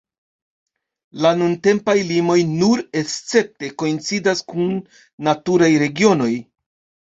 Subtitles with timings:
[1.25, 4.75] La nuntempaj limoj nur escepte koincidas kun
[5.31, 6.35] naturaj regionoj.